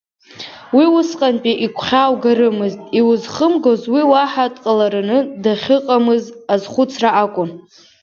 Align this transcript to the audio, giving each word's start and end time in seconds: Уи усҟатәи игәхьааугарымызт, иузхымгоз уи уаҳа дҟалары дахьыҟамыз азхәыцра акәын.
Уи 0.75 0.85
усҟатәи 0.97 1.59
игәхьааугарымызт, 1.65 2.79
иузхымгоз 2.99 3.81
уи 3.93 4.01
уаҳа 4.11 4.45
дҟалары 4.53 5.01
дахьыҟамыз 5.43 6.23
азхәыцра 6.53 7.09
акәын. 7.23 7.49